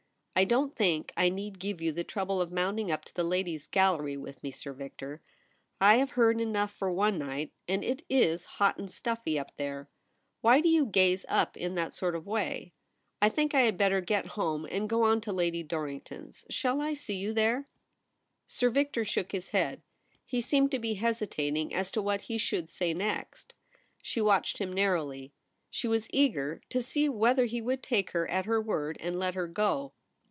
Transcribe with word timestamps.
'I 0.41 0.45
don't 0.45 0.73
think 0.75 1.11
I 1.17 1.27
need 1.29 1.59
give 1.59 1.81
you 1.81 1.91
the 1.91 2.05
trouble 2.05 2.41
of 2.41 2.53
mounting 2.53 2.89
up 2.89 3.03
to 3.05 3.13
the 3.13 3.23
Ladies' 3.23 3.67
Gallery 3.67 4.15
with 4.17 4.41
me. 4.41 4.49
Sir 4.49 4.71
Victor; 4.73 5.21
I 5.81 5.97
have 5.97 6.11
heard 6.11 6.39
enough 6.41 6.71
for 6.71 6.89
one 6.89 7.19
night, 7.19 7.51
and 7.67 7.83
it 7.83 8.03
Is 8.09 8.45
hot 8.45 8.79
and 8.79 8.89
stuffy 8.89 9.37
up 9.37 9.55
there. 9.57 9.87
Why 10.39 10.59
do 10.61 10.67
you 10.69 10.85
gaze 10.87 11.25
up 11.29 11.55
in 11.57 11.75
that 11.75 11.93
sort 11.93 12.15
of 12.15 12.25
way? 12.25 12.73
I 13.21 13.27
think 13.29 13.53
I 13.53 13.63
had 13.63 13.77
better 13.77 13.99
get 14.01 14.25
home, 14.27 14.65
and 14.71 14.89
go 14.89 15.03
on 15.03 15.19
to 15.21 15.33
Lady 15.33 15.63
Dorrlngton's. 15.63 16.45
Shall 16.49 16.79
I 16.81 16.93
see 16.95 17.17
you 17.17 17.33
there 17.33 17.55
1' 17.57 17.65
Sir 18.47 18.69
Victor 18.71 19.03
shook 19.05 19.33
his 19.33 19.49
head. 19.49 19.81
He 20.25 20.39
seemed 20.41 20.71
to 20.71 20.79
be 20.79 20.93
hesitating 20.95 21.71
as 21.75 21.91
to 21.91 22.01
what 22.01 22.21
he 22.21 22.37
should 22.39 22.67
say 22.69 22.93
next. 22.95 23.53
She 24.01 24.21
watched 24.21 24.57
him 24.59 24.73
narrowly. 24.73 25.33
She 25.69 25.87
was 25.89 26.07
eager 26.09 26.61
to 26.69 26.81
see 26.81 27.09
whether 27.09 27.45
he 27.45 27.61
would 27.61 27.83
take 27.83 28.11
her 28.11 28.25
at 28.29 28.45
her 28.45 28.61
word 28.61 28.97
and 29.01 29.19
let 29.19 29.35
her 29.35 29.45
go. 29.47 29.91